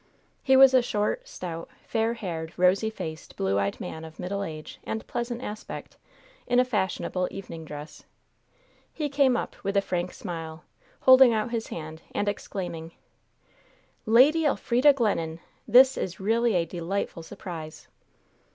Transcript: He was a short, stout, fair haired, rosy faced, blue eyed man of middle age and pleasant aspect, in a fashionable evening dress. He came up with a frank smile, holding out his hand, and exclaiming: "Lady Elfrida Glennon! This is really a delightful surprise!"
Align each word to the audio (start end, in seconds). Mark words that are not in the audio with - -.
He 0.41 0.57
was 0.57 0.73
a 0.73 0.81
short, 0.81 1.27
stout, 1.27 1.69
fair 1.85 2.15
haired, 2.15 2.53
rosy 2.57 2.89
faced, 2.89 3.35
blue 3.35 3.59
eyed 3.59 3.79
man 3.79 4.03
of 4.03 4.17
middle 4.17 4.43
age 4.43 4.79
and 4.83 5.05
pleasant 5.05 5.43
aspect, 5.43 5.95
in 6.47 6.59
a 6.59 6.65
fashionable 6.65 7.27
evening 7.29 7.65
dress. 7.65 8.03
He 8.91 9.09
came 9.09 9.37
up 9.37 9.55
with 9.63 9.77
a 9.77 9.79
frank 9.83 10.11
smile, 10.13 10.63
holding 11.01 11.35
out 11.35 11.51
his 11.51 11.67
hand, 11.67 12.01
and 12.15 12.27
exclaiming: 12.27 12.93
"Lady 14.07 14.43
Elfrida 14.43 14.91
Glennon! 14.91 15.39
This 15.67 15.99
is 15.99 16.19
really 16.19 16.55
a 16.55 16.65
delightful 16.65 17.21
surprise!" 17.21 17.87